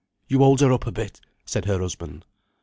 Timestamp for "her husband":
1.65-2.25